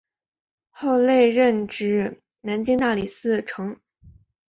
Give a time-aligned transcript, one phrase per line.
[0.71, 3.79] 后累任至南京大理寺丞。